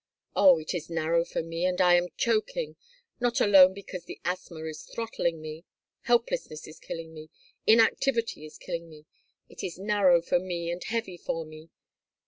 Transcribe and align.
Oh, 0.35 0.57
it 0.57 0.73
is 0.73 0.89
narrow 0.89 1.23
for 1.23 1.43
me, 1.43 1.63
and 1.63 1.79
I 1.79 1.93
am 1.93 2.07
choking, 2.17 2.75
not 3.19 3.39
alone 3.39 3.75
because 3.75 4.05
the 4.05 4.19
asthma 4.25 4.61
is 4.63 4.81
throttling 4.87 5.39
me; 5.39 5.63
helplessness 6.05 6.65
is 6.67 6.79
killing 6.79 7.13
me, 7.13 7.29
inactivity 7.67 8.43
is 8.47 8.57
killing 8.57 8.89
me! 8.89 9.05
It 9.47 9.63
is 9.63 9.77
narrow 9.77 10.23
for 10.23 10.39
me 10.39 10.71
and 10.71 10.83
heavy 10.83 11.17
for 11.17 11.45
me! 11.45 11.69